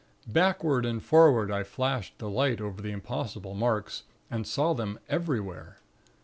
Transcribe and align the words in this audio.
"Backward 0.25 0.83
and 0.83 0.99
forward 0.99 1.51
I 1.51 1.61
flashed 1.63 2.17
the 2.17 2.27
light 2.27 2.59
over 2.59 2.81
the 2.81 2.89
impossible 2.89 3.53
marks 3.53 4.01
and 4.31 4.47
saw 4.47 4.73
them 4.73 4.97
everywhere. 5.07 5.77